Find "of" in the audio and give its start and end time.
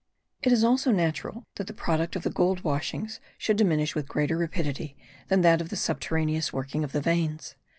2.15-2.23, 5.61-5.69, 6.83-6.91